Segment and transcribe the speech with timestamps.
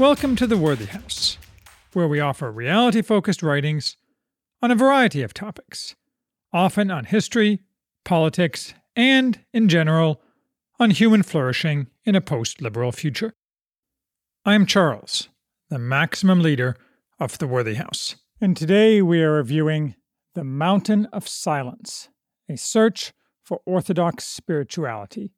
[0.00, 1.36] Welcome to the Worthy House,
[1.92, 3.98] where we offer reality focused writings
[4.62, 5.94] on a variety of topics,
[6.54, 7.60] often on history,
[8.02, 10.22] politics, and, in general,
[10.78, 13.34] on human flourishing in a post liberal future.
[14.42, 15.28] I am Charles,
[15.68, 16.78] the maximum leader
[17.18, 19.96] of the Worthy House, and today we are reviewing
[20.34, 22.08] The Mountain of Silence
[22.48, 23.12] A Search
[23.44, 25.34] for Orthodox Spirituality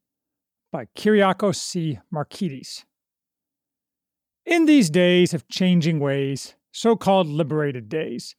[0.70, 1.98] by Kyriacos C.
[2.14, 2.84] Markides.
[4.44, 8.34] In these days of changing ways, so called liberated days,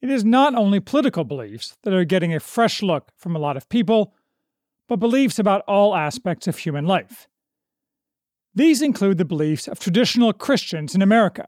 [0.00, 3.56] it is not only political beliefs that are getting a fresh look from a lot
[3.56, 4.14] of people,
[4.88, 7.28] but beliefs about all aspects of human life.
[8.54, 11.46] These include the beliefs of traditional Christians in America,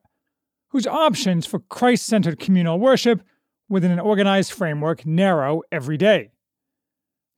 [0.70, 3.22] whose options for Christ centered communal worship
[3.66, 6.32] within an organized framework narrow every day.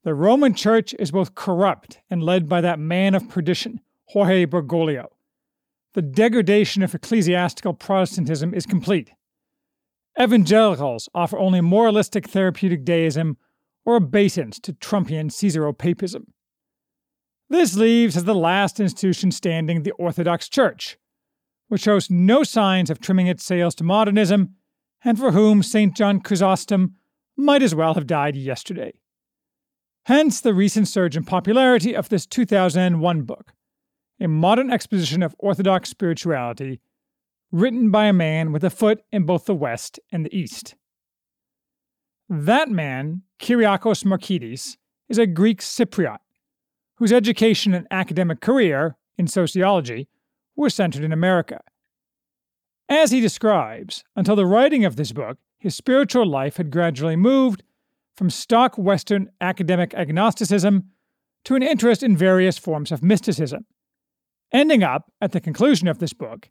[0.03, 5.11] The Roman Church is both corrupt and led by that man of perdition, Jorge Bergoglio
[5.99, 9.11] the degradation of ecclesiastical Protestantism is complete.
[10.17, 13.37] Evangelicals offer only moralistic therapeutic deism
[13.85, 16.27] or obeisance to Trumpian Caesaropapism.
[17.51, 20.99] This leaves as the last institution standing the Orthodox Church,
[21.67, 24.55] which shows no signs of trimming its sails to modernism,
[25.05, 25.97] and for whom St.
[25.97, 26.95] John Chrysostom
[27.37, 28.93] might as well have died yesterday.
[30.07, 33.53] Hence the recent surge in popularity of this 2001 book,
[34.21, 36.81] a modern exposition of Orthodox spirituality,
[37.51, 40.75] written by a man with a foot in both the West and the East.
[42.29, 44.77] That man, Kyriacos Markides,
[45.09, 46.19] is a Greek Cypriot,
[46.97, 50.09] whose education and academic career in sociology
[50.57, 51.61] were centered in America.
[52.89, 57.63] As he describes, until the writing of this book, his spiritual life had gradually moved
[58.15, 60.91] from stock Western academic agnosticism
[61.45, 63.65] to an interest in various forms of mysticism,
[64.53, 66.51] ending up, at the conclusion of this book,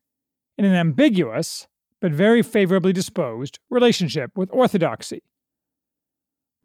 [0.58, 1.68] in an ambiguous,
[2.00, 5.24] but very favorably disposed, relationship with orthodoxy.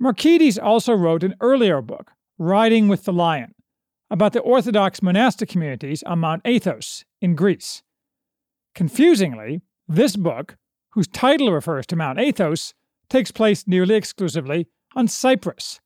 [0.03, 3.55] Markides also wrote an earlier book, Riding with the Lion,
[4.11, 7.83] about the Orthodox monastic communities on Mount Athos in Greece.
[8.75, 10.57] Confusingly, this book,
[10.91, 12.75] whose title refers to Mount Athos,
[13.09, 14.67] takes place nearly exclusively
[14.97, 15.81] on Cyprus.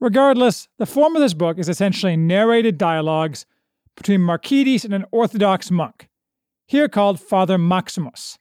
[0.00, 3.46] Regardless, the form of this book is essentially narrated dialogues
[3.96, 6.08] between Markides and an Orthodox monk,
[6.66, 8.38] here called Father Maximus,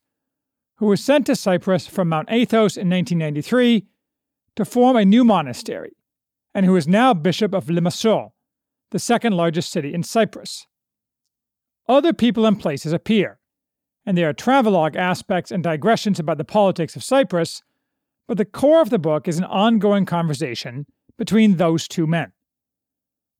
[0.77, 3.85] who was sent to Cyprus from Mount Athos in 1993
[4.55, 5.95] to form a new monastery,
[6.53, 8.31] and who is now Bishop of Limassol,
[8.91, 10.67] the second largest city in Cyprus.
[11.87, 13.39] Other people and places appear,
[14.05, 17.61] and there are travelogue aspects and digressions about the politics of Cyprus,
[18.27, 20.85] but the core of the book is an ongoing conversation
[21.17, 22.31] between those two men.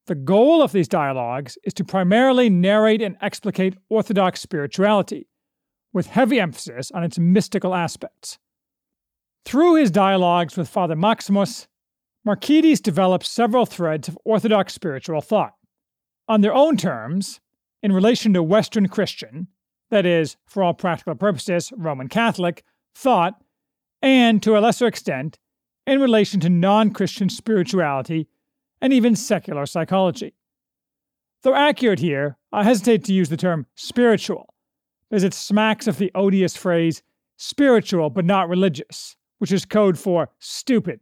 [0.07, 5.27] The goal of these dialogues is to primarily narrate and explicate Orthodox spirituality,
[5.93, 8.39] with heavy emphasis on its mystical aspects.
[9.45, 11.67] Through his dialogues with Father Maximus,
[12.25, 15.53] Markides develops several threads of Orthodox spiritual thought.
[16.27, 17.39] On their own terms,
[17.83, 19.47] in relation to Western Christian,
[19.89, 22.63] that is, for all practical purposes, Roman Catholic,
[22.95, 23.43] thought,
[24.01, 25.39] and to a lesser extent,
[25.85, 28.27] in relation to non Christian spirituality
[28.81, 30.33] and even secular psychology.
[31.43, 34.53] Though accurate here, I hesitate to use the term spiritual,
[35.11, 37.01] as it smacks of the odious phrase
[37.37, 40.99] spiritual but not religious, which is code for stupid.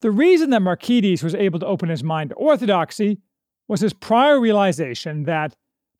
[0.00, 3.18] The reason that Markides was able to open his mind to orthodoxy
[3.66, 5.56] was his prior realization that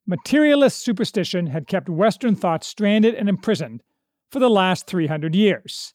[0.07, 3.83] materialist superstition had kept Western thought stranded and imprisoned
[4.31, 5.93] for the last 300 years.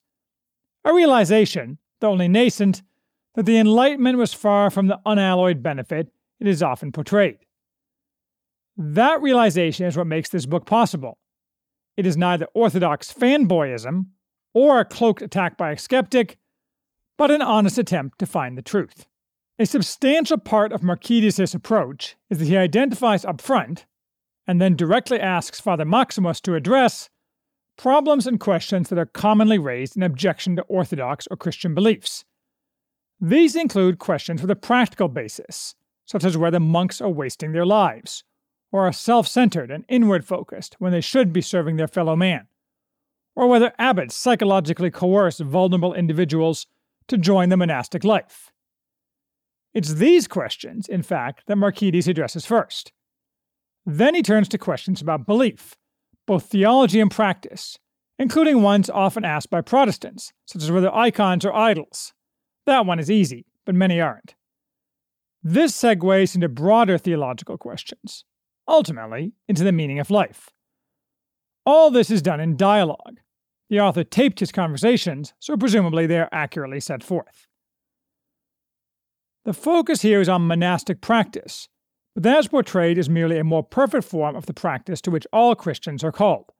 [0.85, 2.83] A realization, though only nascent,
[3.35, 6.09] that the Enlightenment was far from the unalloyed benefit
[6.41, 7.39] it is often portrayed.
[8.77, 11.19] That realization is what makes this book possible.
[11.97, 14.07] It is neither orthodox fanboyism
[14.53, 16.39] or a cloaked attack by a skeptic,
[17.17, 19.07] but an honest attempt to find the truth.
[19.59, 23.87] A substantial part of Markides' approach is that he identifies up front,
[24.47, 27.09] and then directly asks Father Maximus to address,
[27.77, 32.25] problems and questions that are commonly raised in objection to orthodox or Christian beliefs,
[33.21, 35.75] these include questions with a practical basis,
[36.05, 38.25] such as whether monks are wasting their lives,
[38.73, 42.47] or are self centered and inward focused when they should be serving their fellow man,
[43.35, 46.67] or whether abbots psychologically coerce vulnerable individuals
[47.09, 48.51] to join the monastic life.
[49.73, 52.93] It's these questions, in fact, that Markides addresses first.
[53.85, 55.77] Then he turns to questions about belief,
[56.27, 57.79] both theology and practice,
[58.19, 62.13] including ones often asked by Protestants, such as whether icons are idols,
[62.67, 64.35] that one is easy, but many aren't.
[65.43, 68.25] This segues into broader theological questions.
[68.69, 70.51] ultimately into the meaning of life.
[71.67, 73.21] All this is done in dialogue.
[73.71, 77.47] The author taped his conversations, so presumably they are accurately set forth.
[79.45, 81.69] The focus here is on monastic practice,
[82.15, 85.27] but that is portrayed as merely a more perfect form of the practice to which
[85.33, 86.53] all Christians are called.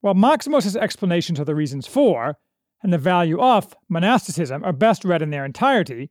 [0.00, 2.38] While Maximus' explanations of the reasons for,
[2.82, 6.10] and the value of, monasticism are best read in their entirety,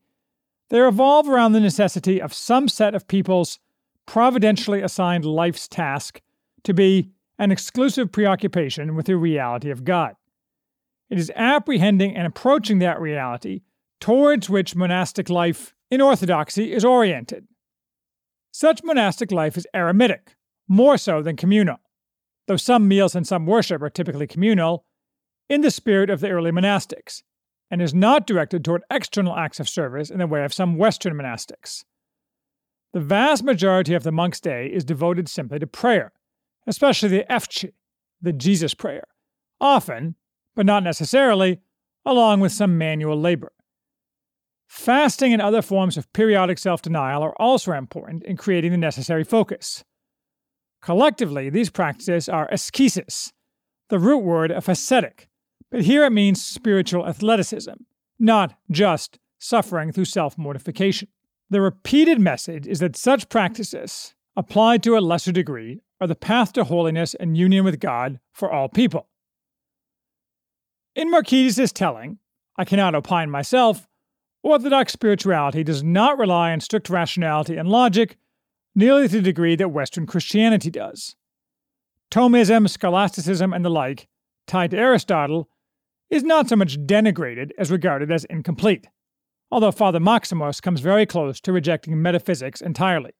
[0.70, 3.60] they revolve around the necessity of some set of people's
[4.06, 6.22] providentially assigned life's task
[6.64, 10.16] to be an exclusive preoccupation with the reality of God.
[11.10, 13.62] It is apprehending and approaching that reality
[14.00, 17.48] towards which monastic life in orthodoxy is oriented.
[18.52, 20.36] Such monastic life is eremitic,
[20.68, 21.78] more so than communal,
[22.48, 24.86] though some meals and some worship are typically communal,
[25.50, 27.24] in the spirit of the early monastics,
[27.69, 31.13] and is not directed toward external acts of service in the way of some Western
[31.15, 31.83] monastics.
[32.94, 36.13] The vast majority of the monk's day is devoted simply to prayer,
[36.65, 37.71] especially the Efche,
[38.21, 39.03] the Jesus prayer,
[39.59, 40.15] often,
[40.56, 41.59] but not necessarily,
[42.06, 43.51] along with some manual labor.
[44.68, 49.24] Fasting and other forms of periodic self denial are also important in creating the necessary
[49.24, 49.83] focus.
[50.81, 53.31] Collectively, these practices are ascesis,
[53.89, 55.27] the root word of ascetic,
[55.75, 57.74] but here it means spiritual athleticism,
[58.18, 61.10] not just suffering through self mortification.
[61.50, 66.54] The repeated message is that such practices, applied to a lesser degree, are the path
[66.54, 69.10] to holiness and union with God for all people.
[70.95, 72.19] In Markides' telling,
[72.56, 73.86] I cannot opine myself,
[74.44, 78.16] Orthodox spirituality does not rely on strict rationality and logic
[78.74, 81.18] nearly to the degree that Western Christianity does.
[82.12, 84.07] Thomism, scholasticism, and the like,
[84.48, 85.50] tied to Aristotle,
[86.10, 88.88] is not so much denigrated as regarded as incomplete,
[89.52, 93.12] although Father Maximus comes very close to rejecting metaphysics entirely.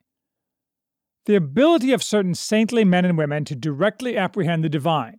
[1.26, 5.18] The ability of certain saintly men and women to directly apprehend the divine,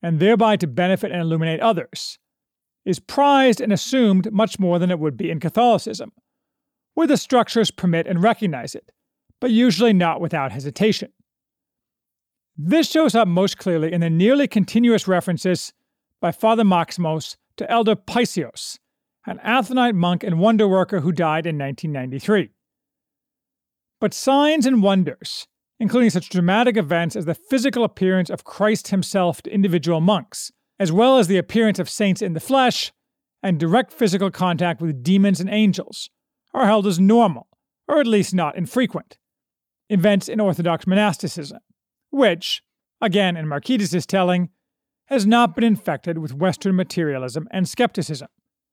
[0.00, 2.18] and thereby to benefit and illuminate others,
[2.84, 6.12] is prized and assumed much more than it would be in Catholicism,
[6.94, 8.90] where the structures permit and recognize it,
[9.40, 11.12] but usually not without hesitation.
[12.56, 15.72] This shows up most clearly in the nearly continuous references
[16.22, 18.78] by Father Maximos to Elder Paisios,
[19.26, 22.50] an Athonite monk and wonder worker who died in 1993.
[24.00, 25.48] But signs and wonders,
[25.80, 30.92] including such dramatic events as the physical appearance of Christ himself to individual monks, as
[30.92, 32.92] well as the appearance of saints in the flesh
[33.42, 36.08] and direct physical contact with demons and angels,
[36.54, 37.48] are held as normal,
[37.88, 39.18] or at least not infrequent.
[39.88, 41.58] Events in Orthodox monasticism,
[42.10, 42.62] which,
[43.00, 44.50] again in Markides' telling,
[45.06, 48.28] has not been infected with Western materialism and skepticism.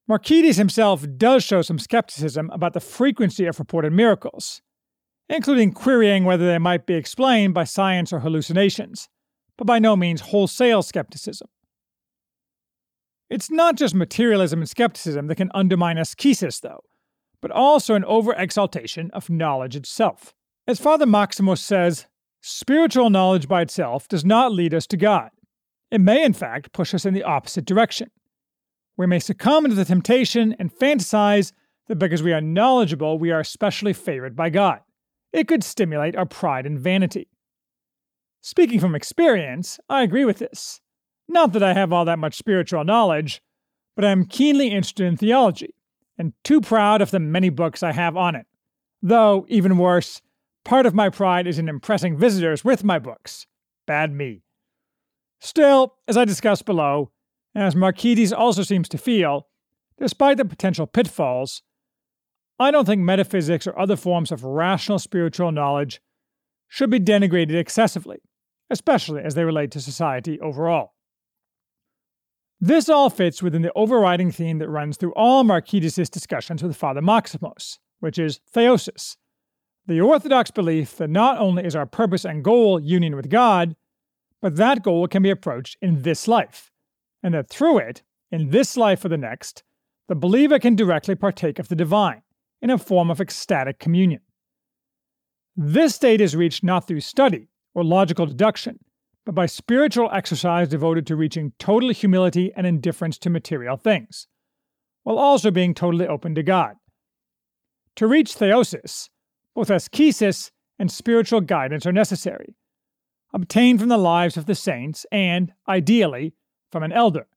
[0.10, 4.62] Markides himself does show some skepticism about the frequency of reported miracles,
[5.30, 9.08] including querying whether they might be explained by science or hallucinations,
[9.58, 11.48] but by no means wholesale skepticism.
[13.30, 16.80] It's not just materialism and skepticism that can undermine ascesis, though,
[17.42, 20.34] but also an overexaltation of knowledge itself.
[20.68, 22.08] As Father Maximus says,
[22.42, 25.30] spiritual knowledge by itself does not lead us to God.
[25.92, 28.12] It may, in fact, push us in the opposite direction.
[28.98, 31.52] We may succumb to the temptation and fantasize
[31.88, 34.82] that because we are knowledgeable, we are especially favored by God.
[35.32, 37.28] It could stimulate our pride and vanity.
[38.42, 40.82] Speaking from experience, I agree with this.
[41.28, 43.42] Not that I have all that much spiritual knowledge,
[43.96, 45.76] but I am keenly interested in theology,
[46.18, 48.48] and too proud of the many books I have on it.
[49.02, 50.22] Though, even worse,
[50.64, 53.46] part of my pride is in impressing visitors with my books.
[53.86, 54.44] Bad me.
[55.40, 57.12] Still, as I discussed below,
[57.56, 59.48] and as Markides also seems to feel,
[59.98, 61.64] despite the potential pitfalls,
[62.60, 66.02] I don't think metaphysics or other forms of rational spiritual knowledge
[66.68, 68.18] should be denigrated excessively,
[68.70, 70.94] especially as they relate to society overall.
[72.62, 77.02] This all fits within the overriding theme that runs through all Markides' discussions with Father
[77.02, 79.16] Maximus, which is theosis,
[79.88, 83.76] the orthodox belief that not only is our purpose and goal union with God,
[84.42, 86.72] but that goal can be approached in this life,
[87.22, 89.64] and that through it, in this life or the next,
[90.08, 92.22] the believer can directly partake of the divine
[92.62, 94.22] in a form of ecstatic communion.
[95.56, 98.80] This state is reached not through study or logical deduction,
[99.26, 104.28] but by spiritual exercise devoted to reaching total humility and indifference to material things,
[105.04, 106.76] while also being totally open to God.
[107.98, 109.10] To reach theosis,
[109.54, 112.56] both ascesis and spiritual guidance are necessary,
[113.34, 116.34] obtained from the lives of the saints and, ideally,
[116.72, 117.28] from an elder.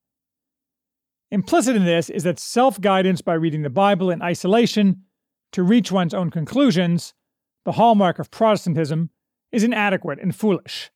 [1.30, 5.02] Implicit in this is that self guidance by reading the Bible in isolation
[5.52, 7.14] to reach one's own conclusions,
[7.64, 9.10] the hallmark of Protestantism,
[9.50, 10.90] is inadequate and foolish.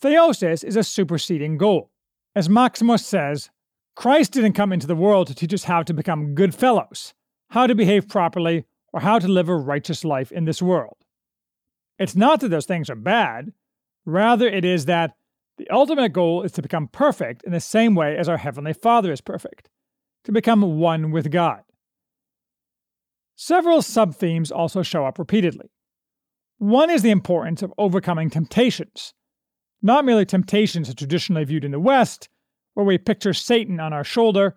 [0.00, 1.90] Theosis is a superseding goal.
[2.34, 3.50] As Maximus says,
[3.96, 7.14] Christ didn't come into the world to teach us how to become good fellows,
[7.50, 10.96] how to behave properly, or how to live a righteous life in this world.
[11.98, 13.52] It's not that those things are bad,
[14.08, 15.12] rather, it is that
[15.58, 19.12] the ultimate goal is to become perfect in the same way as our Heavenly Father
[19.12, 19.68] is perfect,
[20.24, 21.62] to become one with God.
[23.36, 25.70] Several sub themes also show up repeatedly.
[26.58, 29.14] One is the importance of overcoming temptations,
[29.82, 32.28] not merely temptations traditionally viewed in the West,
[32.74, 34.56] where we picture Satan on our shoulder,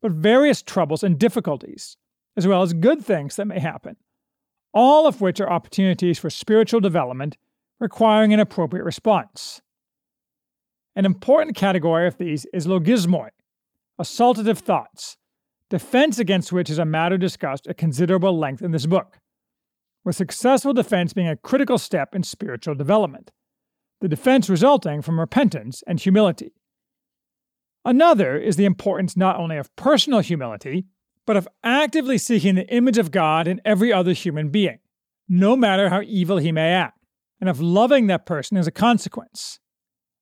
[0.00, 1.96] but various troubles and difficulties,
[2.36, 3.96] as well as good things that may happen,
[4.72, 7.36] all of which are opportunities for spiritual development
[7.80, 9.60] requiring an appropriate response.
[10.96, 13.30] An important category of these is logismoi,
[14.00, 15.16] assaultative thoughts,
[15.68, 19.18] defense against which is a matter discussed at considerable length in this book,
[20.04, 23.32] with successful defense being a critical step in spiritual development,
[24.00, 26.52] the defense resulting from repentance and humility.
[27.84, 30.86] Another is the importance not only of personal humility,
[31.26, 34.78] but of actively seeking the image of God in every other human being,
[35.28, 36.98] no matter how evil he may act,
[37.44, 39.60] and of loving that person as a consequence,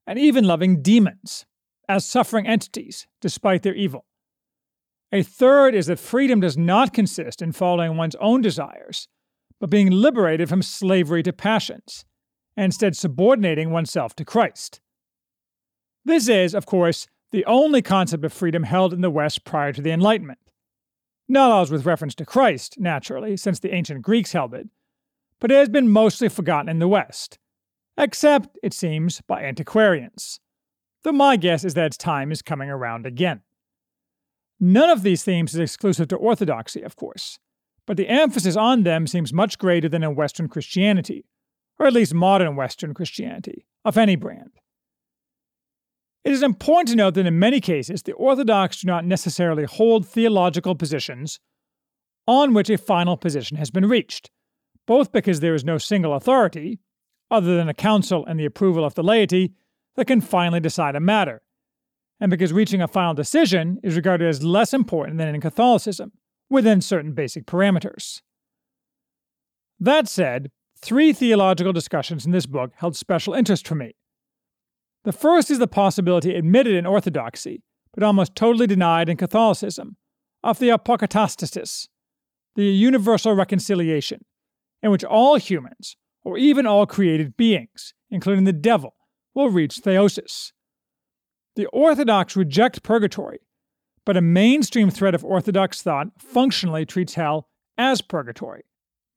[0.08, 1.46] and even loving demons
[1.88, 4.06] as suffering entities despite their evil.
[5.12, 9.06] A third is that freedom does not consist in following one's own desires,
[9.60, 12.04] but being liberated from slavery to passions,
[12.56, 14.80] and instead subordinating oneself to Christ.
[16.04, 19.80] This is, of course, the only concept of freedom held in the West prior to
[19.80, 20.40] the Enlightenment.
[21.28, 24.66] Not always with reference to Christ, naturally, since the ancient Greeks held it,
[25.42, 27.37] but it has been mostly forgotten in the West,
[27.99, 30.38] except, it seems, by antiquarians.
[31.02, 33.40] Though my guess is that its time is coming around again.
[34.61, 37.40] None of these themes is exclusive to Orthodoxy, of course,
[37.88, 41.25] but the emphasis on them seems much greater than in Western Christianity,
[41.76, 44.52] or at least modern Western Christianity, of any brand.
[46.22, 50.06] It is important to note that in many cases, the Orthodox do not necessarily hold
[50.06, 51.40] theological positions
[52.28, 54.30] on which a final position has been reached,
[54.86, 56.80] both because there is no single authority,
[57.30, 59.54] other than a council and the approval of the laity,
[59.96, 61.42] that can finally decide a matter,
[62.20, 66.12] and because reaching a final decision is regarded as less important than in Catholicism,
[66.48, 68.20] within certain basic parameters.
[69.80, 73.96] That said, three theological discussions in this book held special interest for me.
[75.04, 77.62] The first is the possibility admitted in Orthodoxy,
[77.92, 79.96] but almost totally denied in Catholicism,
[80.44, 81.88] of the apokatastasis,
[82.54, 84.24] the universal reconciliation,
[84.82, 88.94] in which all humans, or even all created beings, including the devil,
[89.34, 90.52] will reach theosis.
[91.56, 93.40] The Orthodox reject purgatory,
[94.04, 97.48] but a mainstream thread of Orthodox thought functionally treats hell
[97.78, 98.64] as purgatory.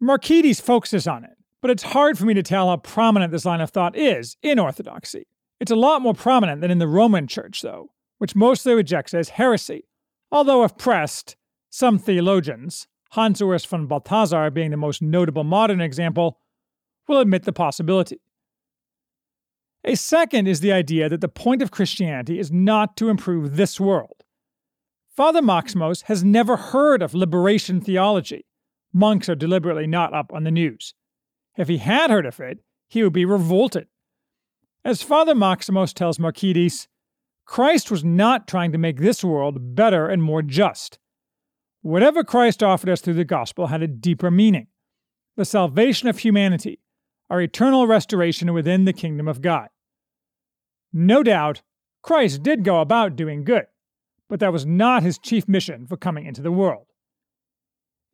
[0.02, 3.62] Markides focuses on it, but it's hard for me to tell how prominent this line
[3.62, 5.28] of thought is in Orthodoxy.
[5.60, 9.30] It's a lot more prominent than in the Roman Church, though, which mostly rejects as
[9.30, 9.88] heresy.
[10.32, 11.38] Although, if pressed,
[11.70, 16.40] some theologians, Hans Urs von Balthasar being the most notable modern example,
[17.08, 18.20] will admit the possibility.
[19.84, 23.80] A second is the idea that the point of Christianity is not to improve this
[23.80, 24.24] world.
[25.16, 28.46] Father Maximos has never heard of liberation theology.
[28.92, 30.94] Monks are deliberately not up on the news.
[31.58, 33.88] If he had heard of it, he would be revolted.
[34.84, 36.88] As Father Maximos tells Markides,
[37.46, 41.00] Christ was not trying to make this world better and more just.
[41.86, 44.66] Whatever Christ offered us through the gospel had a deeper meaning
[45.38, 46.80] the salvation of humanity,
[47.30, 49.68] our eternal restoration within the kingdom of God.
[50.92, 51.62] No doubt,
[52.02, 53.66] Christ did go about doing good,
[54.28, 56.88] but that was not his chief mission for coming into the world.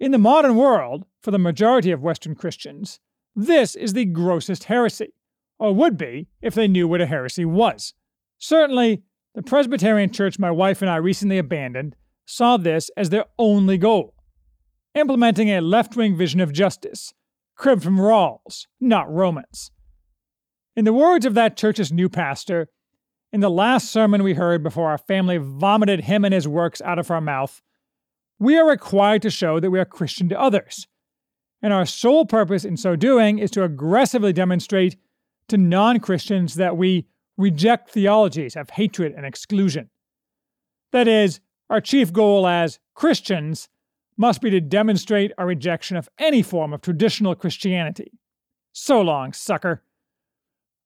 [0.01, 2.99] In the modern world, for the majority of Western Christians,
[3.37, 5.13] this is the grossest heresy
[5.59, 7.93] or would be if they knew what a heresy was.
[8.37, 11.95] Certainly, the Presbyterian church my wife and I recently abandoned
[12.31, 14.13] saw this as their only goal
[14.93, 17.13] implementing a left wing vision of justice,
[17.55, 19.71] cribbed from Rawls, not Romans.
[20.75, 22.67] In the words of that church's new pastor,
[23.31, 26.99] in the last sermon we heard before our family vomited him and his works out
[26.99, 27.61] of our mouth,
[28.39, 30.87] we are required to show that we are Christian to others.
[31.61, 34.97] And our sole purpose in so doing is to aggressively demonstrate
[35.47, 37.05] to non Christians that we
[37.37, 39.89] reject theologies of hatred and exclusion.
[40.91, 41.39] That is,
[41.71, 43.69] our chief goal as Christians
[44.17, 48.11] must be to demonstrate our rejection of any form of traditional Christianity.
[48.73, 49.83] So long, sucker.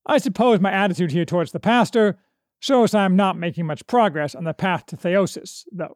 [0.06, 2.20] I suppose my attitude here towards the pastor
[2.60, 5.96] shows I am not making much progress on the path to theosis, though.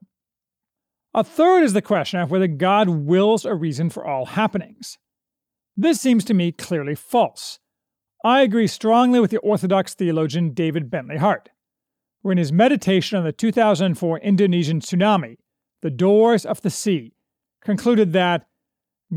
[1.14, 4.98] A third is the question of whether God wills a reason for all happenings.
[5.78, 7.60] This seems to me clearly false
[8.24, 11.50] I agree strongly with the Orthodox theologian David Bentley Hart,
[12.22, 15.38] who in his meditation on the 2004 Indonesian tsunami,
[15.82, 17.14] The Doors of the Sea,
[17.62, 18.48] concluded that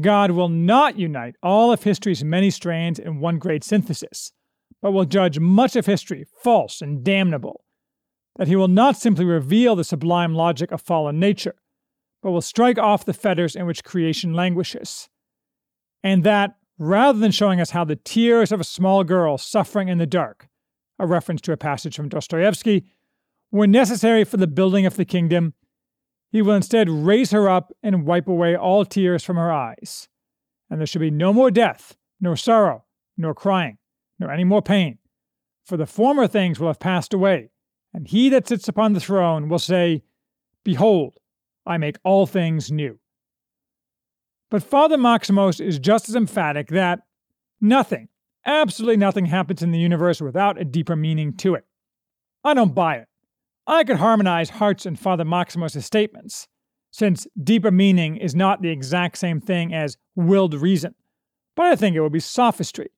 [0.00, 4.32] God will not unite all of history's many strands in one great synthesis,
[4.80, 7.64] but will judge much of history false and damnable.
[8.36, 11.56] That he will not simply reveal the sublime logic of fallen nature,
[12.22, 15.10] but will strike off the fetters in which creation languishes.
[16.02, 19.98] And that, rather than showing us how the tears of a small girl suffering in
[19.98, 20.48] the dark,
[21.02, 22.84] a reference to a passage from Dostoevsky,
[23.50, 25.52] were necessary for the building of the kingdom,
[26.30, 30.08] he will instead raise her up and wipe away all tears from her eyes.
[30.70, 32.84] And there shall be no more death, nor sorrow,
[33.18, 33.78] nor crying,
[34.18, 34.98] nor any more pain.
[35.66, 37.50] For the former things will have passed away,
[37.92, 40.02] and he that sits upon the throne will say,
[40.64, 41.18] Behold,
[41.66, 42.98] I make all things new.
[44.50, 47.00] But Father Maximos is just as emphatic that
[47.60, 48.08] nothing,
[48.46, 51.64] absolutely nothing happens in the universe without a deeper meaning to it.
[52.44, 53.08] I don't buy it.
[53.66, 56.48] I could harmonize Hart's and Father Maximos' statements,
[56.90, 60.94] since deeper meaning is not the exact same thing as willed reason,
[61.54, 62.90] but I think it would be sophistry.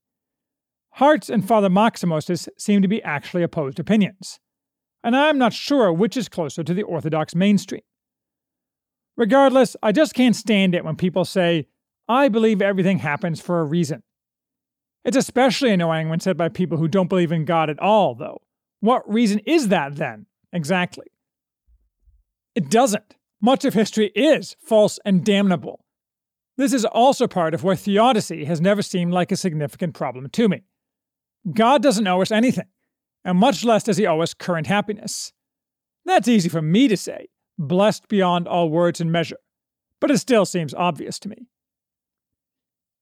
[0.92, 4.40] Hart's and Father Maximos' seem to be actually opposed opinions,
[5.02, 7.82] and I'm not sure which is closer to the Orthodox mainstream.
[9.16, 11.66] Regardless, I just can't stand it when people say,
[12.08, 14.02] I believe everything happens for a reason.
[15.04, 18.40] It's especially annoying when said by people who don't believe in God at all, though.
[18.80, 20.26] What reason is that then?
[20.54, 21.06] exactly.
[22.54, 23.16] It doesn't.
[23.42, 25.84] Much of history is false and damnable.
[26.56, 30.48] This is also part of why theodicy has never seemed like a significant problem to
[30.48, 30.62] me.
[31.52, 32.68] God doesn't owe us anything,
[33.24, 35.32] and much less does he owe us current happiness.
[36.06, 37.26] That's easy for me to say,
[37.58, 39.38] blessed beyond all words and measure,
[40.00, 41.48] but it still seems obvious to me.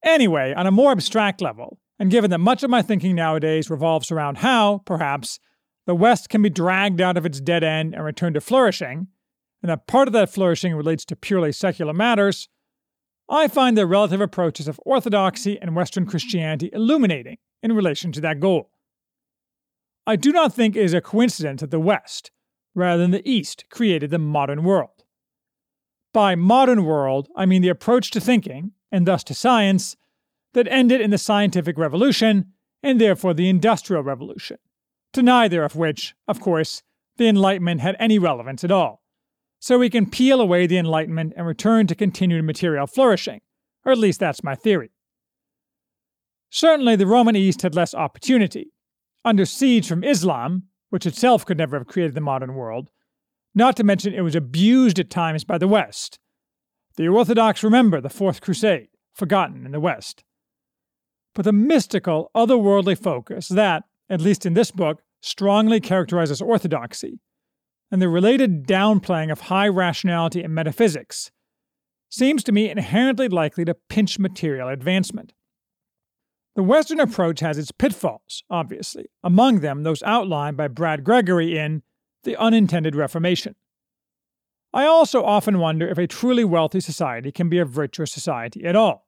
[0.03, 4.11] Anyway, on a more abstract level, and given that much of my thinking nowadays revolves
[4.11, 5.38] around how, perhaps,
[5.87, 9.07] the West can be dragged out of its dead end and returned to flourishing,
[9.62, 12.49] and that part of that flourishing relates to purely secular matters,
[13.29, 18.41] I find the relative approaches of Orthodoxy and Western Christianity illuminating in relation to that
[18.41, 18.73] goal.
[20.05, 22.33] I do not think it is a coincidence that the West,
[22.75, 25.05] rather than the East, created the modern world.
[26.12, 29.97] By modern world, I mean the approach to thinking, and thus to science,
[30.55, 34.59] that ended in the scientific revolution and therefore the industrial revolution
[35.12, 36.83] to neither of which, of course,
[37.17, 39.03] the Enlightenment had any relevance at all.
[39.59, 43.41] So we can peel away the Enlightenment and return to continued material flourishing,
[43.85, 44.91] or at least that's my theory.
[46.51, 48.73] Certainly, the Roman East had less opportunity.
[49.25, 52.91] Under siege from Islam, which itself could never have created the modern world,
[53.55, 56.19] not to mention it was abused at times by the West.
[56.97, 60.25] The Orthodox remember the Fourth Crusade, forgotten in the West.
[61.35, 67.21] But the mystical, otherworldly focus that, at least in this book, strongly characterizes orthodoxy,
[67.90, 71.31] and the related downplaying of high rationality and metaphysics
[72.11, 75.33] seems to me inherently likely to pinch material advancement.
[76.55, 81.83] The Western approach has its pitfalls, obviously, among them those outlined by Brad Gregory in
[82.25, 83.55] The Unintended Reformation.
[84.75, 88.77] I also often wonder if a truly wealthy society can be a virtuous society at
[88.77, 89.07] all.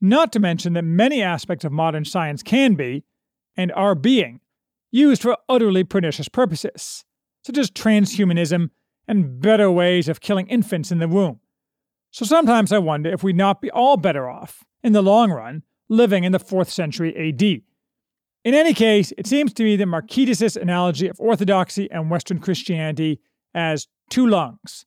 [0.00, 3.04] Not to mention that many aspects of modern science can be,
[3.56, 4.40] and are being
[4.90, 7.04] used for utterly pernicious purposes,
[7.44, 8.70] such as transhumanism
[9.08, 11.40] and better ways of killing infants in the womb.
[12.10, 15.62] So sometimes I wonder if we'd not be all better off, in the long run,
[15.88, 17.42] living in the 4th century AD.
[18.44, 23.20] In any case, it seems to me that Markides' analogy of orthodoxy and Western Christianity
[23.54, 24.86] as two lungs,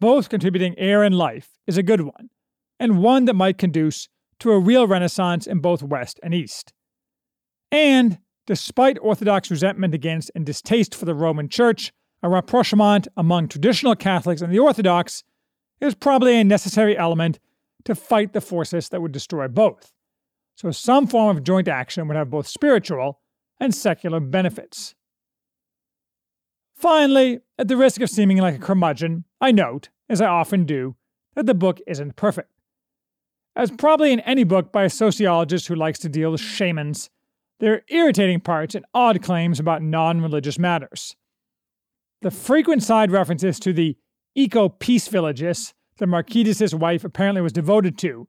[0.00, 2.30] both contributing air and life, is a good one,
[2.80, 4.08] and one that might conduce
[4.40, 6.72] to a real renaissance in both West and East.
[7.70, 13.94] And, despite Orthodox resentment against and distaste for the Roman Church, a rapprochement among traditional
[13.94, 15.22] Catholics and the Orthodox
[15.80, 17.38] is probably a necessary element
[17.84, 19.92] to fight the forces that would destroy both.
[20.56, 23.20] So, some form of joint action would have both spiritual
[23.60, 24.94] and secular benefits.
[26.74, 30.96] Finally, at the risk of seeming like a curmudgeon, I note, as I often do,
[31.34, 32.50] that the book isn't perfect.
[33.58, 37.10] As probably in any book by a sociologist who likes to deal with shamans,
[37.58, 41.16] there are irritating parts and odd claims about non religious matters.
[42.22, 43.96] The frequent side references to the
[44.36, 48.28] eco peace villages that Markides' wife apparently was devoted to,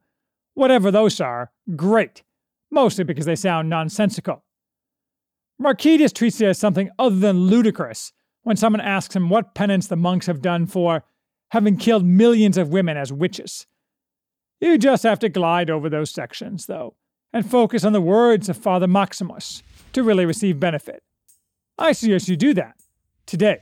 [0.56, 2.24] whatever those are, great,
[2.72, 4.44] mostly because they sound nonsensical.
[5.62, 9.96] Markides treats it as something other than ludicrous when someone asks him what penance the
[9.96, 11.04] monks have done for
[11.52, 13.68] having killed millions of women as witches.
[14.62, 16.96] You just have to glide over those sections, though,
[17.32, 21.04] and focus on the words of Father Maximus to really receive benefit.
[21.78, 22.76] I suggest you do that
[23.26, 23.60] today.